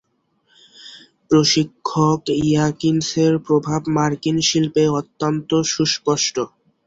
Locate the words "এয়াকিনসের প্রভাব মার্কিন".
2.41-4.37